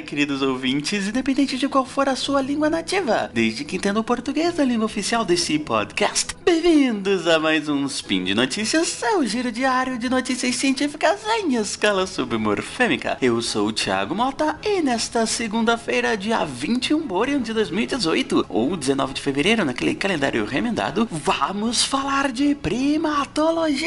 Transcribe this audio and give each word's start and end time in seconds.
Queridos 0.00 0.42
ouvintes, 0.42 1.06
independente 1.06 1.56
de 1.56 1.68
qual 1.68 1.86
for 1.86 2.08
a 2.08 2.16
sua 2.16 2.42
língua 2.42 2.68
nativa, 2.68 3.30
desde 3.32 3.64
que 3.64 3.76
entenda 3.76 4.00
o 4.00 4.04
português 4.04 4.54
da 4.54 4.64
língua 4.64 4.86
oficial 4.86 5.24
desse 5.24 5.56
podcast. 5.58 6.34
Bem-vindos 6.44 7.28
a 7.28 7.38
mais 7.38 7.68
um 7.68 7.86
Spin 7.86 8.24
de 8.24 8.34
Notícias, 8.34 8.88
seu 8.88 9.24
giro 9.24 9.52
diário 9.52 9.96
de 9.96 10.08
notícias 10.08 10.56
científicas 10.56 11.20
em 11.38 11.54
escala 11.54 12.06
submorfêmica. 12.06 13.16
Eu 13.22 13.40
sou 13.40 13.68
o 13.68 13.72
Thiago 13.72 14.14
Mota 14.14 14.58
e 14.64 14.82
nesta 14.82 15.26
segunda-feira, 15.26 16.16
dia 16.16 16.44
21 16.44 17.06
Borean 17.06 17.40
de 17.40 17.52
2018, 17.52 18.46
ou 18.48 18.76
19 18.76 19.14
de 19.14 19.22
fevereiro, 19.22 19.64
naquele 19.64 19.94
calendário 19.94 20.44
remendado, 20.44 21.08
vamos 21.10 21.84
falar 21.84 22.32
de 22.32 22.54
primatologia! 22.56 23.84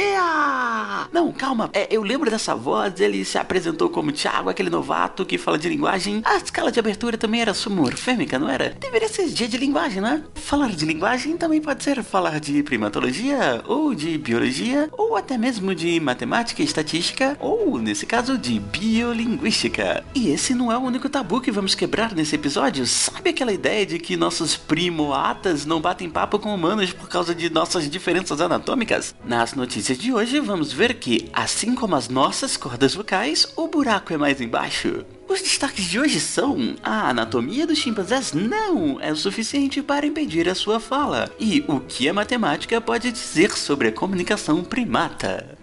Não, 1.12 1.32
calma, 1.32 1.70
é, 1.74 1.88
eu 1.92 2.02
lembro 2.02 2.32
dessa 2.32 2.56
voz, 2.56 3.00
ele 3.00 3.26
se 3.26 3.38
apresentou 3.38 3.90
como 3.90 4.12
Thiago, 4.12 4.50
aquele 4.50 4.70
novato 4.70 5.26
que 5.26 5.38
fala 5.38 5.58
de 5.58 5.68
linguagem. 5.68 5.97
A 6.24 6.38
escala 6.38 6.72
de 6.72 6.80
abertura 6.80 7.18
também 7.18 7.42
era 7.42 7.54
submorfêmica, 7.54 8.38
não 8.38 8.48
era? 8.48 8.76
Deveria 8.80 9.10
ser 9.10 9.28
dia 9.30 9.48
de 9.48 9.58
linguagem, 9.58 10.00
não 10.00 10.10
é? 10.10 10.24
Falar 10.36 10.70
de 10.70 10.86
linguagem 10.86 11.36
também 11.36 11.60
pode 11.60 11.84
ser 11.84 12.04
falar 12.04 12.40
de 12.40 12.62
primatologia, 12.62 13.64
ou 13.66 13.96
de 13.96 14.16
biologia, 14.18 14.90
ou 14.92 15.16
até 15.16 15.38
mesmo 15.38 15.74
de 15.74 16.00
matemática 16.00 16.62
e 16.62 16.66
estatística, 16.66 17.36
ou, 17.40 17.80
nesse 17.80 18.06
caso, 18.06 18.38
de 18.38 18.60
biolinguística. 18.60 20.04
E 20.14 20.30
esse 20.30 20.54
não 20.54 20.72
é 20.72 20.78
o 20.78 20.82
único 20.82 21.10
tabu 21.10 21.42
que 21.42 21.52
vamos 21.52 21.74
quebrar 21.74 22.14
nesse 22.14 22.36
episódio. 22.36 22.86
Sabe 22.86 23.32
aquela 23.32 23.52
ideia 23.52 23.86
de 23.86 23.98
que 23.98 24.16
nossos 24.16 24.56
primoatas 24.56 25.66
não 25.66 25.82
batem 25.82 26.10
papo 26.10 26.38
com 26.38 26.54
humanos 26.54 26.94
por 26.94 27.10
causa 27.10 27.34
de 27.34 27.50
nossas 27.50 27.90
diferenças 27.90 28.40
anatômicas? 28.40 29.16
Nas 29.26 29.56
notícias 29.56 29.98
de 29.98 30.14
hoje, 30.14 30.40
vamos 30.40 30.72
ver 30.72 30.94
que, 31.00 31.30
assim 31.34 31.74
como 31.74 31.96
as 31.96 32.08
nossas 32.08 32.56
cordas 32.56 32.94
vocais, 32.94 33.52
o 33.56 33.68
buraco 33.68 34.14
é 34.14 34.18
mais 34.18 34.40
embaixo. 34.40 35.04
Os 35.28 35.42
destaques 35.42 35.86
de 35.86 36.00
hoje 36.00 36.20
são: 36.20 36.76
a 36.82 37.10
anatomia 37.10 37.68
dos 37.68 37.78
chimpanzés 37.78 38.34
não 38.34 39.00
é 39.02 39.12
o 39.12 39.16
suficiente 39.16 39.82
para 39.82 40.06
impedir 40.06 40.48
a 40.48 40.56
sua 40.56 40.80
fala, 40.80 41.30
e 41.40 41.64
o 41.68 41.80
que 41.80 42.08
a 42.08 42.14
matemática 42.14 42.80
pode 42.80 43.12
dizer 43.12 43.52
sobre 43.52 43.90
a 43.90 43.92
comunicação 43.92 44.64
primata. 44.64 45.58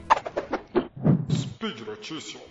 Speed 1.31 1.81
Notícias. 1.87 2.43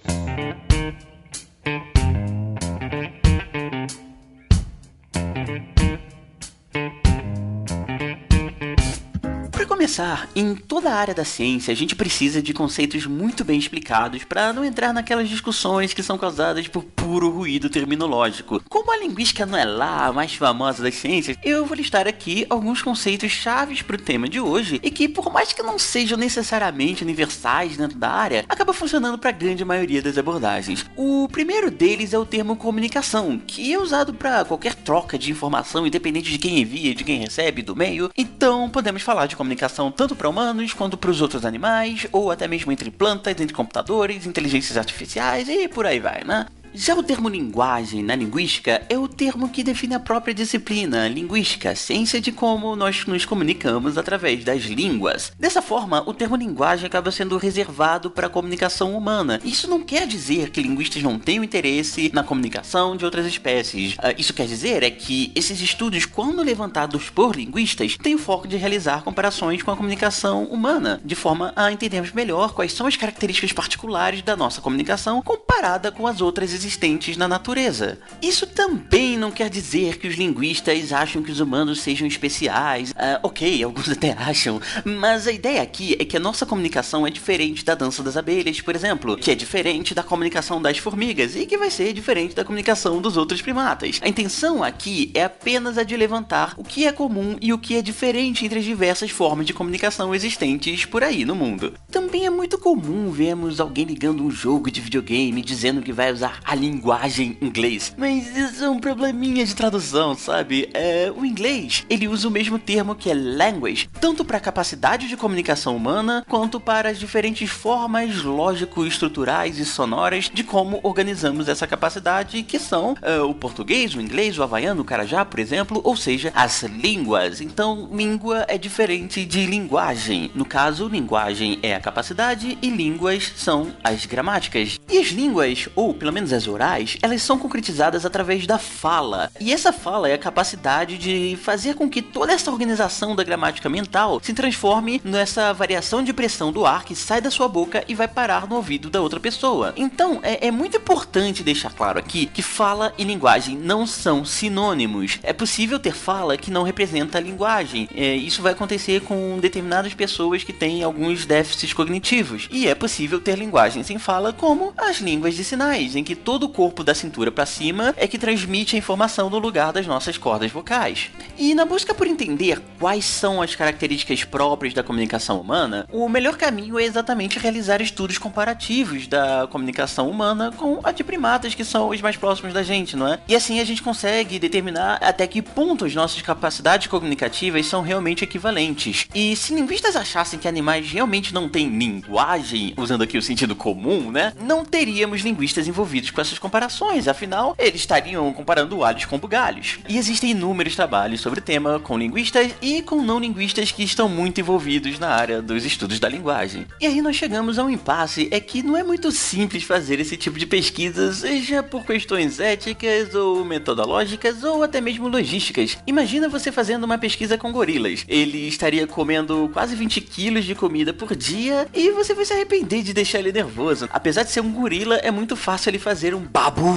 Começar, 9.73 10.29
em 10.35 10.53
toda 10.53 10.91
a 10.91 10.95
área 10.95 11.16
da 11.16 11.25
ciência, 11.25 11.71
a 11.71 11.75
gente 11.75 11.95
precisa 11.95 12.43
de 12.43 12.53
conceitos 12.53 13.07
muito 13.07 13.43
bem 13.43 13.57
explicados 13.57 14.23
para 14.23 14.53
não 14.53 14.63
entrar 14.63 14.93
naquelas 14.93 15.27
discussões 15.27 15.95
que 15.95 16.03
são 16.03 16.15
causadas 16.15 16.67
por 16.67 16.83
puro 16.83 17.31
ruído 17.31 17.71
terminológico. 17.71 18.61
Como 18.69 18.91
a 18.91 18.97
linguística 18.97 19.47
não 19.47 19.57
é 19.57 19.65
lá 19.65 20.05
a 20.05 20.13
mais 20.13 20.35
famosa 20.35 20.83
das 20.83 20.93
ciências, 20.93 21.38
eu 21.43 21.65
vou 21.65 21.75
listar 21.75 22.07
aqui 22.07 22.45
alguns 22.52 22.83
conceitos 22.83 23.31
chaves 23.31 23.81
para 23.81 23.95
o 23.95 23.99
tema 23.99 24.30
de 24.30 24.39
hoje 24.39 24.80
e 24.83 24.91
que, 24.91 25.09
por 25.09 25.33
mais 25.33 25.52
que 25.52 25.63
não 25.63 25.80
sejam 25.80 26.19
necessariamente 26.19 27.03
universais 27.03 27.75
dentro 27.75 27.97
da 27.97 28.11
área, 28.11 28.45
acaba 28.47 28.73
funcionando 28.73 29.17
para 29.17 29.31
a 29.31 29.33
grande 29.33 29.65
maioria 29.65 30.03
das 30.03 30.19
abordagens. 30.19 30.85
O 30.95 31.27
primeiro 31.31 31.71
deles 31.71 32.13
é 32.13 32.19
o 32.19 32.27
termo 32.27 32.55
comunicação, 32.55 33.39
que 33.39 33.73
é 33.73 33.80
usado 33.80 34.13
para 34.13 34.45
qualquer 34.45 34.75
troca 34.75 35.17
de 35.17 35.31
informação, 35.31 35.87
independente 35.87 36.30
de 36.30 36.37
quem 36.37 36.59
envia, 36.59 36.93
de 36.93 37.03
quem 37.03 37.19
recebe, 37.19 37.63
do 37.63 37.75
meio. 37.75 38.11
Então, 38.15 38.69
podemos 38.69 39.02
falar 39.02 39.25
de 39.25 39.35
comunicação 39.35 39.63
tanto 39.91 40.16
para 40.16 40.29
humanos 40.29 40.73
quanto 40.73 40.97
para 40.97 41.11
os 41.11 41.21
outros 41.21 41.45
animais, 41.45 42.07
ou 42.11 42.31
até 42.31 42.47
mesmo 42.47 42.71
entre 42.71 42.89
plantas, 42.91 43.39
entre 43.39 43.53
computadores, 43.53 44.25
inteligências 44.25 44.77
artificiais 44.77 45.48
e 45.49 45.67
por 45.67 45.86
aí 45.86 45.99
vai, 45.99 46.23
né? 46.23 46.45
Já 46.76 46.95
o 46.95 47.04
termo 47.04 47.30
linguagem 47.30 48.02
na 48.02 48.16
linguística 48.16 48.82
é 48.89 48.98
o 48.98 49.08
termo 49.08 49.48
que 49.48 49.64
define 49.64 49.94
a 49.94 50.00
própria 50.00 50.34
disciplina, 50.34 51.08
linguística, 51.08 51.76
ciência 51.76 52.20
de 52.20 52.32
como 52.32 52.76
nós 52.76 53.06
nos 53.06 53.26
comunicamos 53.26 53.95
através 53.95 54.44
das 54.44 54.64
línguas. 54.64 55.32
Dessa 55.38 55.61
forma, 55.61 56.02
o 56.08 56.16
termo 56.16 56.36
linguagem 56.36 56.88
acaba 56.88 57.11
sendo 57.11 57.38
reservado 57.38 58.10
para 58.10 58.26
a 58.26 58.30
comunicação 58.30 58.98
humana. 58.98 59.39
Isso 59.44 59.67
não 59.67 59.84
quer 59.84 60.08
dizer 60.08 60.50
que 60.50 60.64
linguistas 60.64 61.04
não 61.04 61.20
tenham 61.20 61.44
interesse 61.44 62.10
na 62.11 62.23
comunicação 62.23 62.98
de 62.98 63.05
outras 63.05 63.28
espécies. 63.28 63.94
Uh, 63.94 64.16
isso 64.17 64.34
quer 64.34 64.48
dizer 64.48 64.82
é 64.82 64.90
que 64.90 65.32
esses 65.36 65.61
estudos, 65.61 66.08
quando 66.08 66.42
levantados 66.42 67.08
por 67.08 67.36
linguistas, 67.36 67.98
têm 67.98 68.16
o 68.16 68.20
foco 68.20 68.48
de 68.48 68.58
realizar 68.58 69.04
comparações 69.04 69.61
com 69.61 69.70
a 69.70 69.78
comunicação 69.78 70.45
humana, 70.45 71.00
de 71.05 71.14
forma 71.14 71.54
a 71.55 71.72
entendermos 71.72 72.11
melhor 72.14 72.52
quais 72.52 72.73
são 72.73 72.88
as 72.88 72.98
características 72.98 73.54
particulares 73.54 74.23
da 74.23 74.36
nossa 74.36 74.60
comunicação 74.60 75.22
comparada 75.22 75.92
com 75.92 76.08
as 76.08 76.20
outras 76.20 76.62
existentes 76.63 77.17
na 77.17 77.27
natureza. 77.27 77.99
Isso 78.21 78.47
também 78.47 79.17
não 79.17 79.31
quer 79.31 79.49
dizer 79.49 79.97
que 79.97 80.07
os 80.07 80.15
linguistas 80.15 80.93
acham 80.93 81.21
que 81.21 81.31
os 81.31 81.39
humanos 81.39 81.81
sejam 81.81 82.07
especiais. 82.07 82.91
Uh, 82.91 83.19
ok, 83.23 83.63
alguns 83.63 83.89
até 83.91 84.13
acham, 84.13 84.61
mas 84.85 85.27
a 85.27 85.31
ideia 85.31 85.61
aqui 85.61 85.95
é 85.99 86.05
que 86.05 86.17
a 86.17 86.19
nossa 86.19 86.45
comunicação 86.45 87.05
é 87.05 87.09
diferente 87.09 87.65
da 87.65 87.75
dança 87.75 88.01
das 88.01 88.17
abelhas, 88.17 88.61
por 88.61 88.75
exemplo, 88.75 89.17
que 89.17 89.31
é 89.31 89.35
diferente 89.35 89.93
da 89.93 90.03
comunicação 90.03 90.61
das 90.61 90.77
formigas 90.77 91.35
e 91.35 91.45
que 91.45 91.57
vai 91.57 91.69
ser 91.69 91.93
diferente 91.93 92.35
da 92.35 92.43
comunicação 92.43 93.01
dos 93.01 93.17
outros 93.17 93.41
primatas. 93.41 93.99
A 94.01 94.07
intenção 94.07 94.63
aqui 94.63 95.11
é 95.13 95.23
apenas 95.23 95.77
a 95.77 95.83
de 95.83 95.97
levantar 95.97 96.53
o 96.57 96.63
que 96.63 96.85
é 96.85 96.91
comum 96.91 97.35
e 97.41 97.51
o 97.51 97.57
que 97.57 97.75
é 97.75 97.81
diferente 97.81 98.45
entre 98.45 98.59
as 98.59 98.65
diversas 98.65 99.11
formas 99.11 99.45
de 99.45 99.53
comunicação 99.53 100.13
existentes 100.15 100.85
por 100.85 101.03
aí 101.03 101.25
no 101.25 101.35
mundo. 101.35 101.73
Também 101.91 102.25
é 102.25 102.30
muito 102.30 102.57
comum 102.57 103.11
vermos 103.11 103.59
alguém 103.59 103.85
ligando 103.85 104.23
um 104.23 104.31
jogo 104.31 104.71
de 104.71 104.81
videogame 104.81 105.41
dizendo 105.41 105.81
que 105.81 105.91
vai 105.91 106.11
usar 106.11 106.39
a 106.53 106.55
linguagem 106.55 107.36
inglês. 107.41 107.95
Mas 107.97 108.37
isso 108.37 108.64
é 108.64 108.69
um 108.69 108.80
probleminha 108.80 109.43
de 109.43 109.55
tradução, 109.55 110.14
sabe? 110.14 110.69
É, 110.71 111.11
o 111.15 111.25
inglês, 111.25 111.83
ele 111.89 112.08
usa 112.08 112.27
o 112.27 112.31
mesmo 112.31 112.59
termo 112.59 112.93
que 112.93 113.09
é 113.09 113.14
language, 113.15 113.89
tanto 113.99 114.23
para 114.23 114.37
a 114.37 114.39
capacidade 114.39 115.08
de 115.08 115.17
comunicação 115.17 115.75
humana, 115.75 116.23
quanto 116.30 116.59
para 116.59 116.89
as 116.89 116.99
diferentes 116.99 117.49
formas 117.49 118.21
lógico-estruturais 118.21 119.58
e 119.58 119.65
sonoras 119.65 120.30
de 120.31 120.43
como 120.43 120.80
organizamos 120.83 121.49
essa 121.49 121.65
capacidade, 121.65 122.43
que 122.43 122.59
são 122.59 122.95
é, 123.02 123.17
o 123.19 123.33
português, 123.33 123.95
o 123.95 124.02
inglês, 124.02 124.37
o 124.37 124.43
havaiano, 124.43 124.83
o 124.83 124.86
carajá, 124.86 125.25
por 125.25 125.39
exemplo, 125.39 125.81
ou 125.83 125.97
seja, 125.97 126.31
as 126.36 126.61
línguas. 126.61 127.42
Então, 127.42 127.89
língua 127.92 128.45
é 128.47 128.59
diferente 128.59 129.25
de 129.25 129.47
linguagem. 129.47 130.30
No 130.36 130.45
caso, 130.45 130.88
linguagem 130.88 131.57
é 131.63 131.74
a 131.74 131.80
capacidade 131.80 132.59
e 132.62 132.69
línguas 132.69 133.33
são 133.36 133.74
as 133.83 134.06
gramáticas. 134.06 134.80
E 134.89 135.00
as 135.00 135.07
línguas, 135.07 135.68
ou 135.75 135.94
pelo 135.94 136.12
menos 136.12 136.33
as 136.33 136.48
orais, 136.48 136.98
elas 137.01 137.21
são 137.21 137.38
concretizadas 137.38 138.06
através 138.06 138.45
da 138.45 138.57
fala. 138.57 139.31
E 139.39 139.54
essa 139.54 139.71
fala 139.71 140.10
é 140.10 140.13
a 140.13 140.18
capacidade 140.18 140.98
de 140.98 141.38
fazer 141.42 141.75
com 141.75 141.89
que 141.89 142.01
toda 142.01 142.33
essa 142.33 142.51
organização 142.51 143.16
da 143.16 143.24
gramática 143.24 143.69
mental 143.69 144.19
se 144.22 144.33
transforme 144.33 145.01
nessa 145.04 145.54
variação 145.54 146.04
de 146.04 146.13
pressão 146.13 146.51
do 146.51 146.66
ar 146.66 146.83
que 146.83 146.95
sai 146.95 147.22
da 147.22 147.31
sua 147.31 147.48
boca 147.48 147.83
e 147.88 147.95
vai 147.95 148.07
parar 148.07 148.48
no 148.48 148.56
ouvido 148.56 148.89
da 148.89 149.01
outra 149.01 149.19
pessoa. 149.19 149.74
Então, 149.75 150.19
é, 150.22 150.48
é 150.48 150.51
muito 150.51 150.77
importante 150.77 151.44
deixar 151.44 151.72
claro 151.72 152.00
aqui 152.00 152.25
que 152.25 152.42
fala 152.42 152.94
e 152.98 153.04
linguagem 153.04 153.57
não 153.57 153.88
são 153.88 154.25
sinônimos. 154.25 155.19
É 155.24 155.33
possível 155.33 155.80
ter 155.80 155.94
fala 155.94 156.38
que 156.38 156.51
não 156.51 156.63
representa 156.63 157.18
a 157.18 157.22
linguagem. 157.22 157.88
É, 157.95 158.16
isso 158.16 158.42
vai 158.42 158.51
acontecer 158.51 159.01
com 159.01 159.39
determinadas 159.39 159.94
pessoas 159.94 160.44
que 160.44 160.54
têm 160.54 160.83
alguns 160.83 161.25
déficits 161.25 161.74
cognitivos. 161.74 162.48
E 162.51 162.68
é 162.68 162.75
possível 162.75 163.19
ter 163.19 163.38
linguagem 163.38 163.83
sem 163.83 163.98
fala, 163.98 164.33
como 164.33 164.73
as 164.78 164.98
línguas 164.98 165.36
de 165.36 165.44
sinais, 165.44 165.95
em 165.95 166.04
que 166.04 166.16
todo 166.16 166.44
o 166.44 166.50
corpo 166.50 166.84
da 166.84 166.94
cintura 166.94 167.31
para 167.31 167.45
cima 167.45 167.94
é 167.98 168.07
que 168.07 168.18
transmite 168.18 168.75
a 168.75 168.80
informação 168.80 169.30
no 169.30 169.39
lugar 169.39 169.72
das 169.72 169.88
nossas 169.88 170.18
cordas 170.18 170.51
vocais. 170.51 171.10
E 171.38 171.54
na 171.56 171.66
busca 171.66 171.94
por 171.94 172.08
entender 172.08 172.62
quais 172.80 173.06
são 173.06 173.42
as 173.42 173.56
características 173.56 174.24
próprias 174.24 174.74
da 174.74 174.84
comunicação 174.84 175.40
humana, 175.40 175.88
o 175.92 176.08
melhor 176.10 176.38
caminho 176.38 176.80
é 176.80 176.84
exatamente 176.84 177.40
realizar 177.40 177.81
estudos 177.81 178.18
comparativos 178.18 179.08
da 179.08 179.48
comunicação 179.50 180.10
humana 180.10 180.52
com 180.56 180.80
a 180.84 180.92
de 180.92 181.04
primatas, 181.04 181.56
que 181.56 181.64
são 181.64 181.90
os 181.90 182.02
mais 182.02 182.18
próximos 182.18 182.54
da 182.54 182.64
gente, 182.64 182.96
não 182.96 183.08
é? 183.08 183.19
E 183.28 183.36
assim 183.36 183.60
a 183.60 183.64
gente 183.64 183.81
consegue 183.81 184.40
determinar 184.40 184.98
até 185.02 185.26
que 185.28 185.42
ponto 185.42 185.86
as 185.86 185.96
nossas 185.96 186.22
capacidades 186.22 186.88
comunicativas 186.88 187.66
são 187.66 187.81
realmente 187.81 188.24
equivalentes. 188.24 189.08
E 189.14 189.36
se 189.36 189.54
linguistas 189.54 189.96
achassem 189.96 190.40
que 190.40 190.48
animais 190.48 190.90
realmente 190.92 191.34
não 191.34 191.50
têm 191.50 191.69
linguagem, 191.69 192.74
usando 192.78 193.04
aqui 193.04 193.18
o 193.18 193.22
sentido 193.22 193.56
comum, 193.56 194.12
né? 194.12 194.34
Não 194.42 194.62
teríamos 194.63 195.21
linguistas 195.21 195.68
envolvidos 195.68 196.12
com 196.12 196.21
essas 196.21 196.39
comparações, 196.39 197.07
afinal, 197.07 197.56
eles 197.57 197.81
estariam 197.81 198.31
comparando 198.33 198.83
alhos 198.83 199.06
com 199.06 199.18
bugalhos. 199.18 199.80
E 199.88 199.98
existem 199.98 200.31
inúmeros 200.31 200.75
trabalhos 200.75 201.21
sobre 201.21 201.39
o 201.39 201.44
tema 201.44 201.80
com 201.80 201.98
linguistas 201.98 202.51
e 202.62 202.81
com 202.81 203.01
não 203.01 203.19
linguistas 203.19 203.71
que 203.71 203.83
estão 203.83 204.07
muito 204.07 204.39
envolvidos 204.39 205.00
na 205.00 205.10
área 205.10 205.42
dos 205.42 205.65
estudos 205.65 206.00
da 206.00 206.10
linguagem. 206.10 206.65
E 206.80 206.86
aí 206.86 207.01
nós 207.01 207.15
chegamos 207.15 207.60
a 207.60 207.63
um 207.63 207.69
impasse, 207.69 208.27
é 208.31 208.39
que 208.39 208.63
não 208.63 208.77
é 208.77 208.83
muito 208.83 209.12
simples 209.12 209.63
fazer 209.63 210.00
esse 210.00 210.18
tipo 210.18 210.39
de 210.39 210.45
pesquisa, 210.45 211.13
seja 211.13 211.62
por 211.62 211.86
questões 211.86 212.39
éticas 212.39 213.13
ou 213.13 213.44
metodológicas 213.44 214.44
ou 214.44 214.63
até 214.63 214.80
mesmo 214.80 215.07
logísticas. 215.07 215.77
Imagina 215.86 216.30
você 216.30 216.51
fazendo 216.51 216.83
uma 216.83 216.98
pesquisa 216.98 217.38
com 217.38 217.51
gorilas. 217.51 218.06
Ele 218.07 218.48
estaria 218.48 218.88
comendo 218.88 219.50
quase 219.51 219.75
20 219.75 220.01
quilos 220.01 220.45
de 220.45 220.56
comida 220.56 220.94
por 220.94 221.16
dia 221.16 221.68
e 221.74 221.92
você 221.92 222.13
vai 222.13 222.25
se 222.25 222.33
arrepender 222.33 222.83
de 222.83 222.94
deixar 222.94 223.19
ele 223.19 223.31
nervoso. 223.31 223.89
Apesar 223.92 224.24
de 224.24 224.31
ser 224.31 224.42
um 224.42 224.53
gorila, 224.54 224.96
é 224.98 225.12
muito 225.12 225.36
fácil 225.36 225.70
ele 225.70 225.80
fazer 225.80 226.14
um 226.14 226.22
babu 226.22 226.74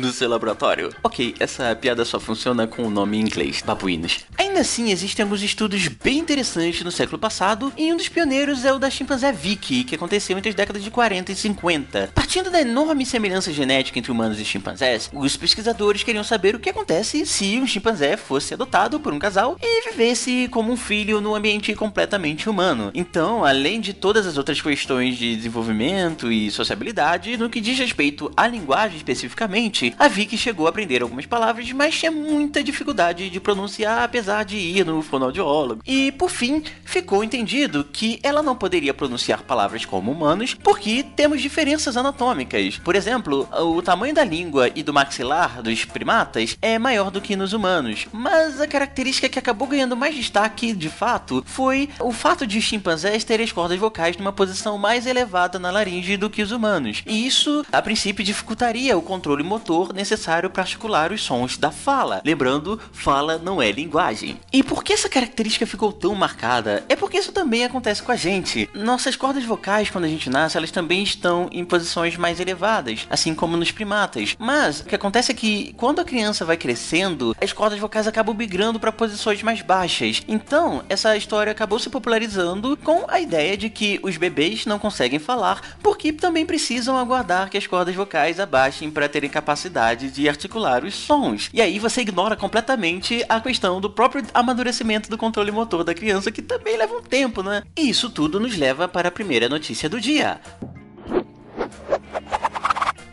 no 0.00 0.10
seu 0.12 0.28
laboratório. 0.28 0.92
Ok, 1.02 1.34
essa 1.38 1.74
piada 1.76 2.04
só 2.04 2.18
funciona 2.18 2.66
com 2.66 2.82
o 2.82 2.90
nome 2.90 3.18
em 3.18 3.20
inglês, 3.20 3.62
babuínos. 3.64 4.24
Ainda 4.36 4.60
assim, 4.60 4.90
existem 4.90 5.22
alguns 5.22 5.42
estudos 5.42 5.86
bem 5.88 6.18
interessantes 6.18 6.82
no 6.82 6.90
século 6.90 7.18
passado, 7.18 7.72
e 7.76 7.92
um 7.92 7.96
dos 7.96 8.08
pioneiros 8.08 8.64
é 8.64 8.72
o 8.72 8.78
da 8.78 8.90
chimpanzé 8.90 9.30
Vicky, 9.30 9.84
que 9.84 9.94
aconteceu 9.94 10.36
entre 10.36 10.48
as 10.48 10.54
décadas 10.54 10.82
de 10.82 10.90
40 10.90 11.32
e 11.32 11.36
50. 11.36 12.10
Partindo 12.14 12.50
da 12.50 12.60
enorme 12.60 13.04
semelhança 13.04 13.52
genética 13.52 13.98
entre 13.98 14.10
humanos 14.10 14.40
e 14.40 14.44
chimpanzés, 14.44 15.10
os 15.12 15.36
pesquisadores 15.36 16.02
queriam 16.02 16.24
saber 16.24 16.54
o 16.54 16.60
que 16.60 16.70
acontece 16.70 17.26
se 17.26 17.58
um 17.58 17.66
chimpanzé 17.66 18.16
fosse 18.16 18.54
adotado 18.54 19.00
por 19.00 19.12
um 19.12 19.18
casal 19.18 19.56
e 19.60 19.90
vivesse 19.90 20.48
como 20.48 20.72
um 20.72 20.76
filho 20.76 21.20
no 21.20 21.34
ambiente 21.34 21.74
completamente 21.74 22.48
humano. 22.48 22.90
Então, 22.94 23.44
além 23.44 23.80
de 23.80 23.92
todas 23.92 24.26
as 24.26 24.36
outras 24.38 24.60
questões 24.60 25.16
de 25.16 25.36
desenvolvimento 25.36 26.30
e 26.30 26.50
sociabilidade, 26.50 27.17
no 27.38 27.50
que 27.50 27.60
diz 27.60 27.78
respeito 27.78 28.30
à 28.36 28.46
linguagem 28.46 28.96
especificamente, 28.96 29.94
a 29.98 30.08
Vicky 30.08 30.38
chegou 30.38 30.66
a 30.66 30.70
aprender 30.70 31.02
algumas 31.02 31.26
palavras, 31.26 31.70
mas 31.72 31.98
tinha 31.98 32.10
muita 32.10 32.62
dificuldade 32.62 33.28
de 33.28 33.40
pronunciar, 33.40 34.02
apesar 34.02 34.44
de 34.44 34.56
ir 34.56 34.84
no 34.84 35.02
fonoaudiólogo. 35.02 35.82
E, 35.86 36.12
por 36.12 36.30
fim, 36.30 36.62
ficou 36.84 37.24
entendido 37.24 37.84
que 37.84 38.20
ela 38.22 38.42
não 38.42 38.54
poderia 38.54 38.94
pronunciar 38.94 39.42
palavras 39.42 39.84
como 39.84 40.12
humanos 40.12 40.54
porque 40.54 41.04
temos 41.16 41.42
diferenças 41.42 41.96
anatômicas. 41.96 42.78
Por 42.78 42.94
exemplo, 42.94 43.48
o 43.52 43.82
tamanho 43.82 44.14
da 44.14 44.24
língua 44.24 44.70
e 44.74 44.82
do 44.82 44.92
maxilar 44.92 45.62
dos 45.62 45.84
primatas 45.84 46.56
é 46.62 46.78
maior 46.78 47.10
do 47.10 47.20
que 47.20 47.36
nos 47.36 47.52
humanos, 47.52 48.06
mas 48.12 48.60
a 48.60 48.66
característica 48.68 49.28
que 49.28 49.38
acabou 49.38 49.66
ganhando 49.68 49.96
mais 49.96 50.14
destaque, 50.14 50.72
de 50.72 50.88
fato, 50.88 51.42
foi 51.46 51.88
o 52.00 52.12
fato 52.12 52.46
de 52.46 52.58
os 52.58 52.64
chimpanzés 52.64 53.24
terem 53.24 53.44
as 53.44 53.52
cordas 53.52 53.78
vocais 53.78 54.16
numa 54.16 54.32
posição 54.32 54.78
mais 54.78 55.06
elevada 55.06 55.58
na 55.58 55.70
laringe 55.70 56.16
do 56.16 56.30
que 56.30 56.42
os 56.42 56.52
humanos. 56.52 57.02
E 57.08 57.26
isso, 57.26 57.64
a 57.72 57.80
princípio, 57.80 58.24
dificultaria 58.24 58.96
o 58.96 59.02
controle 59.02 59.42
motor 59.42 59.94
necessário 59.94 60.50
para 60.50 60.62
articular 60.62 61.10
os 61.10 61.22
sons 61.22 61.56
da 61.56 61.70
fala. 61.70 62.20
Lembrando, 62.24 62.78
fala 62.92 63.38
não 63.38 63.62
é 63.62 63.72
linguagem. 63.72 64.38
E 64.52 64.62
por 64.62 64.84
que 64.84 64.92
essa 64.92 65.08
característica 65.08 65.66
ficou 65.66 65.90
tão 65.90 66.14
marcada? 66.14 66.84
É 66.88 66.94
porque 66.94 67.16
isso 67.18 67.32
também 67.32 67.64
acontece 67.64 68.02
com 68.02 68.12
a 68.12 68.16
gente. 68.16 68.68
Nossas 68.74 69.16
cordas 69.16 69.44
vocais, 69.44 69.88
quando 69.88 70.04
a 70.04 70.08
gente 70.08 70.28
nasce, 70.28 70.58
elas 70.58 70.70
também 70.70 71.02
estão 71.02 71.48
em 71.50 71.64
posições 71.64 72.16
mais 72.16 72.40
elevadas, 72.40 73.06
assim 73.08 73.34
como 73.34 73.56
nos 73.56 73.70
primatas. 73.70 74.36
Mas 74.38 74.80
o 74.80 74.84
que 74.84 74.94
acontece 74.94 75.32
é 75.32 75.34
que 75.34 75.72
quando 75.78 76.00
a 76.00 76.04
criança 76.04 76.44
vai 76.44 76.58
crescendo, 76.58 77.34
as 77.40 77.52
cordas 77.52 77.78
vocais 77.78 78.06
acabam 78.06 78.36
migrando 78.36 78.78
para 78.78 78.92
posições 78.92 79.42
mais 79.42 79.62
baixas. 79.62 80.22
Então, 80.28 80.82
essa 80.90 81.16
história 81.16 81.52
acabou 81.52 81.78
se 81.78 81.88
popularizando 81.88 82.76
com 82.76 83.06
a 83.08 83.18
ideia 83.18 83.56
de 83.56 83.70
que 83.70 83.98
os 84.02 84.18
bebês 84.18 84.66
não 84.66 84.78
conseguem 84.78 85.18
falar 85.18 85.78
porque 85.82 86.12
também 86.12 86.44
precisam 86.44 86.97
aguardar 86.98 87.48
que 87.50 87.56
as 87.56 87.66
cordas 87.66 87.94
vocais 87.94 88.40
abaixem 88.40 88.90
para 88.90 89.08
terem 89.08 89.30
capacidade 89.30 90.10
de 90.10 90.28
articular 90.28 90.84
os 90.84 90.94
sons. 90.94 91.48
E 91.52 91.60
aí 91.60 91.78
você 91.78 92.02
ignora 92.02 92.36
completamente 92.36 93.24
a 93.28 93.40
questão 93.40 93.80
do 93.80 93.90
próprio 93.90 94.24
amadurecimento 94.34 95.08
do 95.08 95.18
controle 95.18 95.50
motor 95.50 95.84
da 95.84 95.94
criança, 95.94 96.30
que 96.30 96.42
também 96.42 96.76
leva 96.76 96.94
um 96.94 97.02
tempo, 97.02 97.42
né? 97.42 97.62
E 97.76 97.88
isso 97.88 98.10
tudo 98.10 98.40
nos 98.40 98.56
leva 98.56 98.88
para 98.88 99.08
a 99.08 99.12
primeira 99.12 99.48
notícia 99.48 99.88
do 99.88 100.00
dia. 100.00 100.40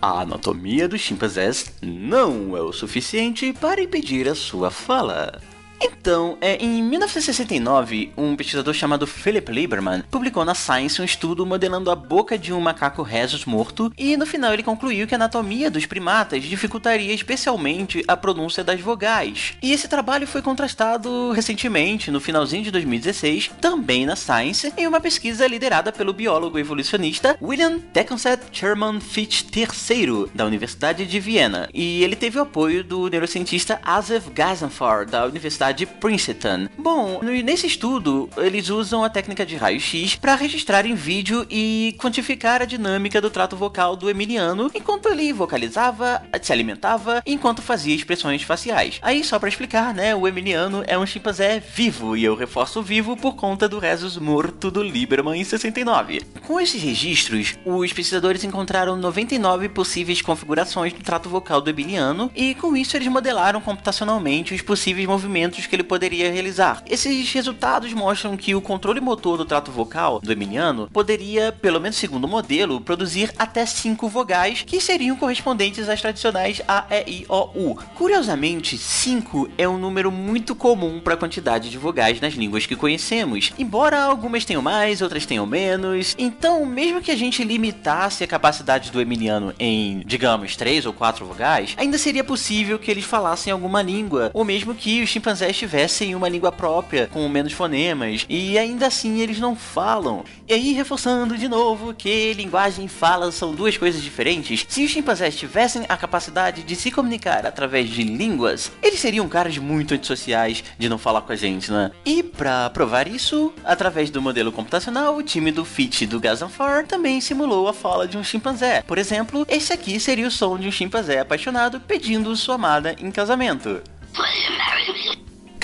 A 0.02 0.22
anatomia 0.22 0.88
dos 0.88 1.02
chimpanzés 1.02 1.74
não 1.82 2.56
é 2.56 2.62
o 2.62 2.72
suficiente 2.72 3.52
para 3.54 3.82
impedir 3.82 4.30
a 4.30 4.36
sua 4.36 4.70
fala. 4.70 5.42
Então, 5.82 6.38
é, 6.40 6.56
em 6.64 6.84
1969, 6.84 8.12
um 8.16 8.36
pesquisador 8.36 8.74
chamado 8.74 9.08
Philip 9.08 9.52
Lieberman 9.52 10.04
publicou 10.12 10.46
na 10.46 10.54
Science 10.54 11.02
um 11.02 11.06
estudo 11.06 11.46
modelando 11.46 11.90
a 11.90 11.96
boca 11.96 12.38
de 12.38 12.54
um 12.54 12.60
macaco 12.60 13.02
rhesus 13.02 13.46
morto 13.46 13.92
e 13.98 14.16
no 14.16 14.26
final 14.26 14.54
ele 14.54 14.62
concluiu 14.64 15.08
que 15.08 15.16
a 15.16 15.18
anatomia 15.18 15.72
dos 15.72 15.86
primatas 15.86 16.44
dificultaria 16.44 17.14
especialmente 17.14 18.04
a 18.08 18.16
pronúncia 18.16 18.64
das 18.64 18.80
vogais. 18.80 19.54
E 19.62 19.72
esse 19.72 19.88
trabalho 19.88 20.28
foi 20.28 20.42
contrastado 20.42 21.32
recentemente, 21.32 22.12
no 22.12 22.22
finalzinho 22.22 22.64
de 22.64 22.72
2016, 22.72 23.52
também 23.60 24.06
na 24.06 24.16
Science, 24.16 24.72
em 24.78 24.88
uma 24.88 25.02
pesquisa 25.02 25.48
liderada 25.48 25.92
pelo 25.92 26.14
biólogo 26.14 26.60
evolucionista 26.60 27.36
William 27.42 27.80
Tecumseh 27.80 28.40
Sherman 28.52 29.00
Fitch 29.00 29.44
III, 29.56 30.28
da 30.34 30.46
Universidade 30.46 31.06
de 31.06 31.20
Viena. 31.20 31.68
E 31.74 32.04
ele 32.04 32.16
teve 32.16 32.38
o 32.38 32.44
apoio 32.44 32.84
do 32.84 33.10
neurocientista 33.10 33.80
Asef 33.84 34.30
Geisenfar, 34.36 35.06
da 35.08 35.26
Universidade 35.26 35.75
de 35.76 35.86
Princeton. 35.86 36.68
Bom, 36.78 37.22
nesse 37.22 37.68
estudo, 37.68 38.30
eles 38.38 38.70
usam 38.70 39.04
a 39.04 39.10
técnica 39.10 39.46
de 39.46 39.56
raio-x 39.56 40.16
para 40.16 40.36
registrar 40.36 40.86
em 40.86 40.96
vídeo 40.96 41.46
e 41.50 41.96
quantificar 42.00 42.62
a 42.62 42.66
dinâmica 42.66 43.22
do 43.22 43.30
trato 43.30 43.56
vocal 43.56 43.96
do 43.96 44.10
Emiliano 44.10 44.72
enquanto 44.74 45.10
ele 45.10 45.34
vocalizava, 45.34 46.24
se 46.42 46.54
alimentava, 46.54 47.22
enquanto 47.26 47.62
fazia 47.62 47.96
expressões 47.96 48.42
faciais. 48.44 49.00
Aí, 49.02 49.24
só 49.24 49.38
para 49.38 49.50
explicar, 49.50 49.94
né, 49.94 50.16
o 50.16 50.28
Emiliano 50.28 50.84
é 50.88 50.98
um 50.98 51.06
chimpanzé 51.06 51.60
vivo, 51.60 52.16
e 52.16 52.24
eu 52.24 52.36
reforço 52.36 52.82
vivo 52.82 53.18
por 53.18 53.36
conta 53.36 53.68
do 53.68 53.80
Resus 53.80 54.18
morto 54.18 54.72
do 54.72 54.82
Lieberman 54.82 55.40
em 55.40 55.44
69. 55.44 56.22
Com 56.46 56.60
esses 56.60 56.82
registros, 56.82 57.56
os 57.66 57.92
pesquisadores 57.92 58.44
encontraram 58.44 58.96
99 58.96 59.70
possíveis 59.70 60.22
configurações 60.22 60.94
do 60.94 61.04
trato 61.04 61.30
vocal 61.30 61.60
do 61.62 61.70
Emiliano, 61.70 62.32
e 62.36 62.56
com 62.56 62.76
isso 62.78 62.96
eles 62.96 63.08
modelaram 63.08 63.60
computacionalmente 63.60 64.54
os 64.54 64.62
possíveis 64.62 65.08
movimentos 65.08 65.55
que 65.66 65.76
ele 65.76 65.84
poderia 65.84 66.32
realizar. 66.32 66.84
Esses 66.90 67.32
resultados 67.32 67.94
mostram 67.94 68.36
que 68.36 68.56
o 68.56 68.62
controle 68.62 69.00
motor 69.00 69.38
do 69.38 69.46
trato 69.46 69.72
vocal 69.72 70.20
do 70.20 70.32
Emiliano 70.32 70.90
poderia, 70.92 71.52
pelo 71.52 71.80
menos 71.80 71.98
segundo 71.98 72.26
o 72.26 72.28
modelo, 72.28 72.82
produzir 72.82 73.32
até 73.38 73.66
cinco 73.66 74.08
vogais 74.08 74.64
que 74.66 74.82
seriam 74.82 75.16
correspondentes 75.16 75.88
às 75.88 76.02
tradicionais 76.02 76.62
A, 76.68 76.86
E, 76.90 77.22
I, 77.22 77.26
O, 77.30 77.72
U. 77.72 77.76
Curiosamente, 77.96 78.78
5 78.78 79.50
é 79.58 79.68
um 79.68 79.78
número 79.78 80.12
muito 80.12 80.56
comum 80.56 81.00
para 81.00 81.14
a 81.14 81.18
quantidade 81.18 81.70
de 81.70 81.78
vogais 81.78 82.20
nas 82.20 82.34
línguas 82.34 82.66
que 82.66 82.76
conhecemos, 82.76 83.54
embora 83.58 84.02
algumas 84.02 84.46
tenham 84.46 84.62
mais, 84.62 85.02
outras 85.02 85.26
tenham 85.26 85.46
menos. 85.46 86.16
Então, 86.18 86.66
mesmo 86.66 87.02
que 87.02 87.12
a 87.12 87.16
gente 87.16 87.44
limitasse 87.44 88.24
a 88.24 88.28
capacidade 88.28 88.92
do 88.92 89.00
Emiliano 89.00 89.54
em, 89.60 90.02
digamos, 90.06 90.56
três 90.56 90.86
ou 90.86 90.94
quatro 90.94 91.26
vogais, 91.26 91.76
ainda 91.78 91.98
seria 91.98 92.24
possível 92.24 92.80
que 92.80 92.90
eles 92.90 93.06
falassem 93.06 93.54
alguma 93.54 93.82
língua, 93.82 94.32
ou 94.34 94.44
mesmo 94.44 94.74
que 94.74 95.04
os 95.04 95.10
chimpanzés 95.10 95.45
tivessem 95.54 96.16
uma 96.16 96.30
língua 96.30 96.52
própria, 96.52 97.08
com 97.08 97.28
menos 97.28 97.54
fonemas, 97.54 98.26
e 98.30 98.58
ainda 98.58 98.88
assim 98.88 99.20
eles 99.20 99.40
não 99.40 99.56
falam. 99.56 100.24
E 100.48 100.54
aí, 100.54 100.74
reforçando 100.74 101.38
de 101.38 101.48
novo 101.48 101.94
que 101.94 102.34
linguagem 102.34 102.86
e 102.86 102.88
fala 102.88 103.32
são 103.32 103.54
duas 103.54 103.78
coisas 103.78 104.02
diferentes, 104.02 104.66
se 104.70 104.86
os 104.86 104.92
chimpanzés 104.92 105.36
tivessem 105.36 105.86
a 105.90 105.98
capacidade 105.98 106.64
de 106.64 106.76
se 106.76 106.92
comunicar 106.92 107.46
através 107.46 107.90
de 107.90 108.04
línguas, 108.04 108.72
eles 108.82 109.00
seriam 109.00 109.28
caras 109.28 109.58
muito 109.58 109.94
antissociais 109.94 110.64
de 110.78 110.88
não 110.88 110.98
falar 110.98 111.22
com 111.22 111.32
a 111.32 111.36
gente, 111.36 111.72
né? 111.72 111.92
E 112.06 112.24
para 112.24 112.70
provar 112.70 113.08
isso, 113.08 113.54
através 113.64 114.10
do 114.10 114.22
modelo 114.22 114.52
computacional, 114.52 115.16
o 115.16 115.24
time 115.24 115.52
do 115.52 115.66
FIT 115.66 116.06
do 116.06 116.20
Gazanfar 116.20 116.86
também 116.86 117.20
simulou 117.20 117.68
a 117.68 117.74
fala 117.74 118.08
de 118.08 118.18
um 118.18 118.24
chimpanzé. 118.24 118.84
Por 118.84 118.98
exemplo, 118.98 119.46
esse 119.50 119.74
aqui 119.74 120.00
seria 120.00 120.28
o 120.28 120.32
som 120.32 120.58
de 120.58 120.68
um 120.68 120.72
chimpanzé 120.72 121.20
apaixonado 121.20 121.80
pedindo 121.80 122.36
sua 122.36 122.56
amada 122.56 122.96
em 123.00 123.12
casamento. 123.12 123.82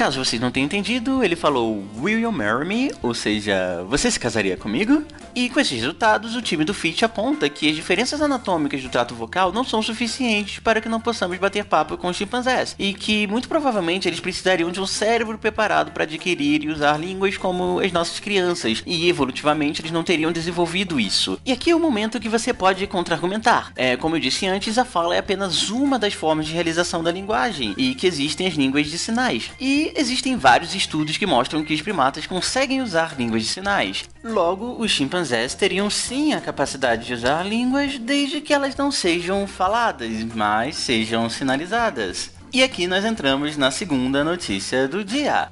Caso 0.01 0.25
vocês 0.25 0.41
não 0.41 0.49
tenham 0.49 0.65
entendido, 0.65 1.23
ele 1.23 1.35
falou 1.35 1.85
Will 2.01 2.21
you 2.21 2.31
marry 2.31 2.65
me? 2.65 2.91
Ou 3.03 3.13
seja, 3.13 3.85
você 3.87 4.09
se 4.09 4.19
casaria 4.19 4.57
comigo? 4.57 5.03
E 5.33 5.49
com 5.49 5.59
esses 5.59 5.79
resultados, 5.79 6.35
o 6.35 6.41
time 6.41 6.65
do 6.65 6.73
FIT 6.73 7.05
aponta 7.05 7.49
que 7.49 7.69
as 7.69 7.75
diferenças 7.75 8.21
anatômicas 8.21 8.83
do 8.83 8.89
trato 8.89 9.15
vocal 9.15 9.53
não 9.53 9.63
são 9.63 9.81
suficientes 9.81 10.59
para 10.59 10.81
que 10.81 10.89
não 10.89 10.99
possamos 10.99 11.37
bater 11.37 11.63
papo 11.63 11.97
com 11.97 12.09
os 12.09 12.17
chimpanzés, 12.17 12.75
e 12.77 12.93
que 12.93 13.25
muito 13.27 13.47
provavelmente 13.47 14.07
eles 14.07 14.19
precisariam 14.19 14.69
de 14.71 14.81
um 14.81 14.85
cérebro 14.85 15.37
preparado 15.37 15.91
para 15.91 16.03
adquirir 16.03 16.63
e 16.63 16.69
usar 16.69 16.97
línguas 16.97 17.37
como 17.37 17.79
as 17.79 17.93
nossas 17.93 18.19
crianças, 18.19 18.83
e 18.85 19.07
evolutivamente 19.07 19.81
eles 19.81 19.91
não 19.91 20.03
teriam 20.03 20.33
desenvolvido 20.33 20.99
isso. 20.99 21.39
E 21.45 21.51
aqui 21.51 21.71
é 21.71 21.75
o 21.75 21.79
momento 21.79 22.19
que 22.19 22.29
você 22.29 22.53
pode 22.53 22.85
contra-argumentar. 22.87 23.71
É, 23.75 23.95
como 23.95 24.17
eu 24.17 24.19
disse 24.19 24.45
antes, 24.45 24.77
a 24.77 24.83
fala 24.83 25.15
é 25.15 25.19
apenas 25.19 25.69
uma 25.69 25.97
das 25.97 26.13
formas 26.13 26.45
de 26.45 26.53
realização 26.53 27.01
da 27.01 27.11
linguagem, 27.11 27.73
e 27.77 27.95
que 27.95 28.05
existem 28.05 28.47
as 28.47 28.55
línguas 28.55 28.87
de 28.87 28.97
sinais. 28.97 29.49
E 29.59 29.93
existem 29.95 30.35
vários 30.35 30.75
estudos 30.75 31.15
que 31.15 31.25
mostram 31.25 31.63
que 31.63 31.73
os 31.73 31.81
primatas 31.81 32.27
conseguem 32.27 32.81
usar 32.81 33.15
línguas 33.17 33.43
de 33.43 33.47
sinais. 33.47 34.03
Logo, 34.23 34.75
os 34.77 34.91
chimpanzés 34.91 35.20
teriam 35.57 35.89
sim 35.89 36.33
a 36.33 36.41
capacidade 36.41 37.05
de 37.05 37.13
usar 37.13 37.43
línguas 37.43 37.97
desde 37.97 38.41
que 38.41 38.53
elas 38.53 38.75
não 38.75 38.91
sejam 38.91 39.45
faladas, 39.47 40.23
mas 40.35 40.75
sejam 40.75 41.29
sinalizadas. 41.29 42.31
E 42.53 42.61
aqui 42.61 42.87
nós 42.87 43.05
entramos 43.05 43.55
na 43.55 43.71
segunda 43.71 44.23
notícia 44.23 44.87
do 44.87 45.03
dia. 45.03 45.49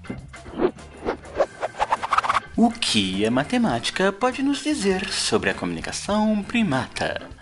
O 2.58 2.70
que 2.70 3.26
a 3.26 3.32
matemática 3.32 4.12
pode 4.12 4.44
nos 4.44 4.62
dizer 4.62 5.10
sobre 5.10 5.50
a 5.50 5.54
comunicação 5.54 6.44
primata? 6.44 7.39